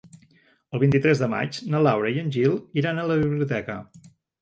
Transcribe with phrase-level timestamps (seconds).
[0.77, 3.83] El vint-i-tres de maig na Laura i en Gil iran a la biblioteca.